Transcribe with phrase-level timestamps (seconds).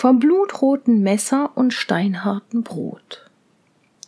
[0.00, 3.28] vom blutroten Messer und steinharten Brot.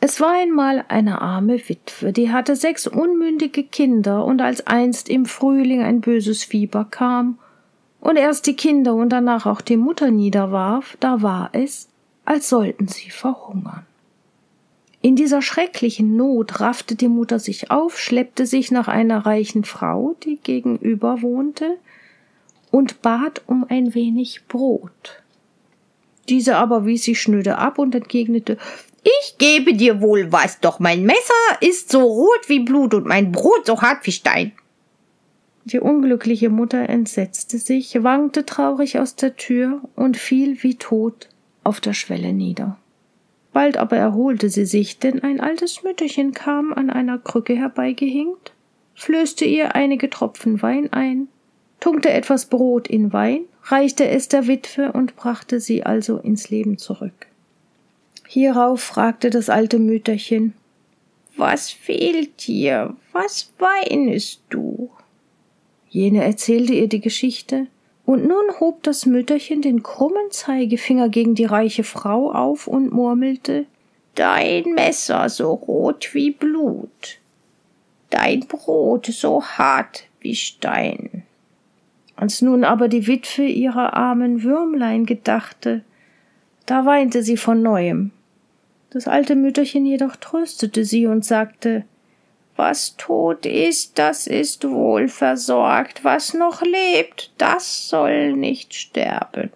[0.00, 5.26] Es war einmal eine arme Witwe, die hatte sechs unmündige Kinder, und als einst im
[5.26, 7.38] Frühling ein böses Fieber kam
[8.00, 11.90] und erst die Kinder und danach auch die Mutter niederwarf, da war es,
[12.24, 13.84] als sollten sie verhungern.
[15.02, 20.16] In dieser schrecklichen Not raffte die Mutter sich auf, schleppte sich nach einer reichen Frau,
[20.24, 21.76] die gegenüber wohnte,
[22.70, 25.21] und bat um ein wenig Brot.
[26.32, 28.56] Diese aber wies sie schnöde ab und entgegnete
[29.02, 33.32] Ich gebe dir wohl was, doch mein Messer ist so rot wie Blut und mein
[33.32, 34.52] Brot so hart wie Stein.
[35.64, 41.28] Die unglückliche Mutter entsetzte sich, wankte traurig aus der Tür und fiel wie tot
[41.64, 42.78] auf der Schwelle nieder.
[43.52, 48.54] Bald aber erholte sie sich, denn ein altes Mütterchen kam an einer Krücke herbeigehinkt,
[48.94, 51.28] flößte ihr einige Tropfen Wein ein,
[51.78, 56.78] tunkte etwas Brot in Wein, reichte es der Witwe und brachte sie also ins Leben
[56.78, 57.26] zurück.
[58.26, 60.54] Hierauf fragte das alte Mütterchen
[61.36, 62.96] Was fehlt dir?
[63.12, 64.90] Was weinest du?
[65.88, 67.66] Jene erzählte ihr die Geschichte,
[68.04, 73.66] und nun hob das Mütterchen den krummen Zeigefinger gegen die reiche Frau auf und murmelte
[74.14, 77.18] Dein Messer so rot wie Blut,
[78.10, 81.21] dein Brot so hart wie Stein.
[82.22, 85.82] Als nun aber die Witwe ihrer armen Würmlein gedachte,
[86.66, 88.12] da weinte sie von neuem.
[88.90, 91.82] Das alte Mütterchen jedoch tröstete sie und sagte
[92.54, 99.50] was tot ist, das ist wohl versorgt, was noch lebt, das soll nicht sterben.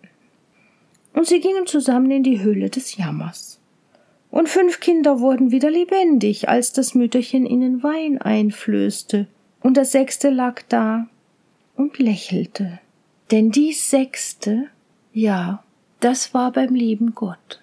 [1.12, 3.60] Und sie gingen zusammen in die Höhle des Jammers.
[4.32, 9.28] Und fünf Kinder wurden wieder lebendig, als das Mütterchen ihnen Wein einflößte,
[9.60, 11.06] und das sechste lag da
[11.76, 12.80] und lächelte.
[13.30, 14.68] Denn dies sechste,
[15.12, 15.62] ja,
[16.00, 17.60] das war beim lieben Gott.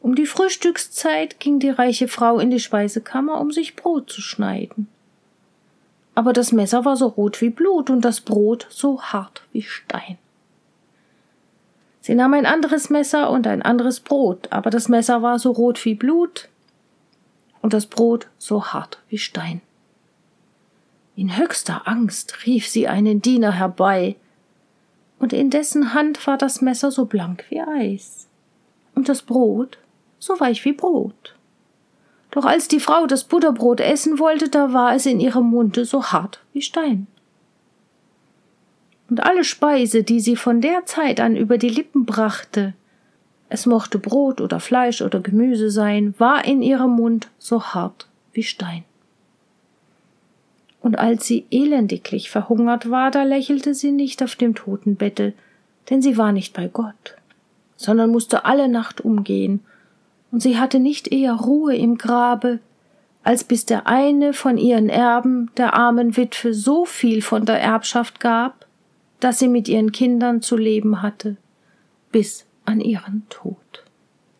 [0.00, 4.88] Um die Frühstückszeit ging die reiche Frau in die Speisekammer, um sich Brot zu schneiden.
[6.14, 10.18] Aber das Messer war so rot wie Blut und das Brot so hart wie Stein.
[12.00, 15.82] Sie nahm ein anderes Messer und ein anderes Brot, aber das Messer war so rot
[15.86, 16.50] wie Blut
[17.62, 19.62] und das Brot so hart wie Stein.
[21.16, 24.16] In höchster Angst rief sie einen Diener herbei,
[25.18, 28.26] und in dessen Hand war das Messer so blank wie Eis,
[28.94, 29.78] und das Brot
[30.18, 31.34] so weich wie Brot.
[32.30, 36.02] Doch als die Frau das Butterbrot essen wollte, da war es in ihrem Munde so
[36.06, 37.06] hart wie Stein.
[39.08, 42.74] Und alle Speise, die sie von der Zeit an über die Lippen brachte,
[43.48, 48.42] es mochte Brot oder Fleisch oder Gemüse sein, war in ihrem Mund so hart wie
[48.42, 48.82] Stein.
[50.84, 55.32] Und als sie elendiglich verhungert war, da lächelte sie nicht auf dem Totenbette,
[55.88, 57.16] denn sie war nicht bei Gott,
[57.74, 59.60] sondern musste alle Nacht umgehen
[60.30, 62.58] und sie hatte nicht eher Ruhe im Grabe,
[63.22, 68.20] als bis der eine von ihren Erben der armen Witwe so viel von der Erbschaft
[68.20, 68.66] gab,
[69.20, 71.38] dass sie mit ihren Kindern zu leben hatte,
[72.12, 73.56] bis an ihren Tod.